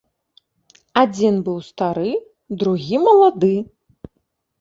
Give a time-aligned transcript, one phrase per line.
[1.01, 2.13] Адзін быў стары,
[2.63, 3.51] другі малады.